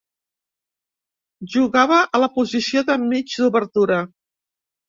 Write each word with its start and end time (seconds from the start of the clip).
Jugava 1.55 1.99
a 2.19 2.23
la 2.25 2.31
posició 2.39 2.83
de 2.91 2.99
mig 3.05 3.37
d'obertura. 3.37 4.01